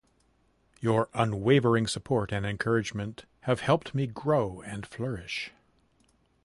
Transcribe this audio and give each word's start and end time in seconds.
Your 0.79 1.09
unwavering 1.13 1.85
support 1.85 2.31
and 2.31 2.43
encouragement 2.43 3.25
have 3.41 3.59
helped 3.59 3.93
me 3.93 4.07
grow 4.07 4.61
and 4.63 4.83
flourish. 4.83 5.51